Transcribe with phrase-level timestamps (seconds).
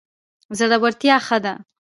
[0.59, 1.53] زړورتیا ښه ده.